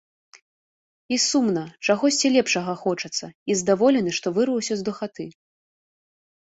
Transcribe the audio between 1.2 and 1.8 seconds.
сумна,